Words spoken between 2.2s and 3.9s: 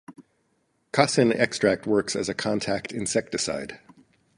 a contact insecticide.